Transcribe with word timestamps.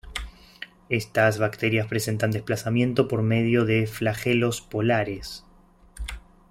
Estas 0.89 1.37
bacterias 1.37 1.85
presentan 1.85 2.31
desplazamiento 2.31 3.07
por 3.07 3.21
medio 3.21 3.65
de 3.65 3.85
flagelos 3.85 4.59
polares. 4.59 5.45